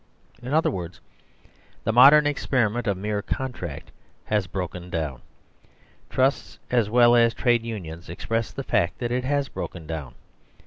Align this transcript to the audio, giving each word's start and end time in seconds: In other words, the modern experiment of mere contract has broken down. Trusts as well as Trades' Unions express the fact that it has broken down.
In 0.41 0.51
other 0.51 0.71
words, 0.71 0.99
the 1.83 1.93
modern 1.93 2.25
experiment 2.25 2.87
of 2.87 2.97
mere 2.97 3.21
contract 3.21 3.91
has 4.25 4.47
broken 4.47 4.89
down. 4.89 5.21
Trusts 6.09 6.57
as 6.71 6.89
well 6.89 7.15
as 7.15 7.35
Trades' 7.35 7.65
Unions 7.65 8.09
express 8.09 8.51
the 8.51 8.63
fact 8.63 8.97
that 8.97 9.11
it 9.11 9.25
has 9.25 9.47
broken 9.47 9.85
down. 9.85 10.15